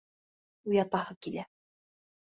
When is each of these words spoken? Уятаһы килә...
Уятаһы 0.71 1.19
килә... 1.27 1.49